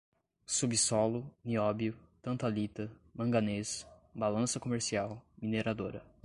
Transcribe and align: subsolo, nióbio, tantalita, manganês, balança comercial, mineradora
subsolo, 0.47 1.31
nióbio, 1.45 1.93
tantalita, 2.23 2.89
manganês, 3.15 3.85
balança 4.15 4.59
comercial, 4.59 5.21
mineradora 5.39 6.03